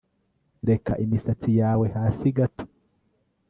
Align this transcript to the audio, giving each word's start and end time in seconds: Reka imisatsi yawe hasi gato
Reka 0.69 0.91
imisatsi 1.03 1.49
yawe 1.61 1.85
hasi 1.95 2.27
gato 2.37 2.65